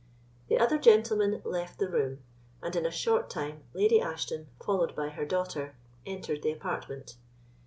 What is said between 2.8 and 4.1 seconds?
a short time Lady